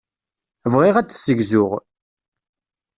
[0.73, 1.71] Bɣiɣ ad d-ssegzuɣ.